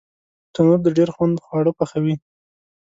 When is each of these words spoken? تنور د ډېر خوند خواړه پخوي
تنور 0.53 0.79
د 0.83 0.87
ډېر 0.97 1.09
خوند 1.15 1.35
خواړه 1.45 1.71
پخوي 1.79 2.15